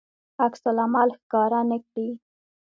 عکس 0.45 0.61
العمل 0.71 1.09
ښکاره 1.19 1.61
نه 1.69 1.77
کړي. 1.87 2.09